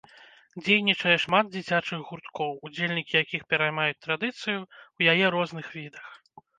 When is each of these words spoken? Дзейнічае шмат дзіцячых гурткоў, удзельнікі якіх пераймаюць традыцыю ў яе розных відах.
Дзейнічае 0.63 1.13
шмат 1.25 1.45
дзіцячых 1.57 1.99
гурткоў, 2.09 2.51
удзельнікі 2.69 3.13
якіх 3.23 3.41
пераймаюць 3.55 4.01
традыцыю 4.09 4.59
ў 4.59 4.99
яе 5.17 5.35
розных 5.41 5.75
відах. 5.81 6.05